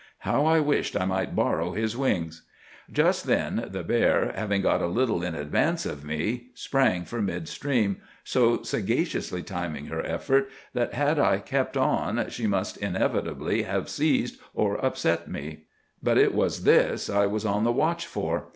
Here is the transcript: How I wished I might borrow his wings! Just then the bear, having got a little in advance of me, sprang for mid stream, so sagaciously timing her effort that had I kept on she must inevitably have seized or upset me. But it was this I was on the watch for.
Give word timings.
How 0.21 0.47
I 0.47 0.59
wished 0.59 0.99
I 0.99 1.05
might 1.05 1.35
borrow 1.35 1.73
his 1.73 1.95
wings! 1.95 2.41
Just 2.91 3.27
then 3.27 3.67
the 3.69 3.83
bear, 3.83 4.33
having 4.35 4.63
got 4.63 4.81
a 4.81 4.87
little 4.87 5.21
in 5.21 5.35
advance 5.35 5.85
of 5.85 6.03
me, 6.03 6.47
sprang 6.55 7.05
for 7.05 7.21
mid 7.21 7.47
stream, 7.47 7.97
so 8.23 8.63
sagaciously 8.63 9.43
timing 9.43 9.85
her 9.93 10.03
effort 10.03 10.49
that 10.73 10.95
had 10.95 11.19
I 11.19 11.37
kept 11.37 11.77
on 11.77 12.31
she 12.31 12.47
must 12.47 12.77
inevitably 12.77 13.61
have 13.61 13.89
seized 13.89 14.41
or 14.55 14.83
upset 14.83 15.27
me. 15.27 15.65
But 16.01 16.17
it 16.17 16.33
was 16.33 16.63
this 16.63 17.07
I 17.07 17.27
was 17.27 17.45
on 17.45 17.63
the 17.63 17.71
watch 17.71 18.07
for. 18.07 18.47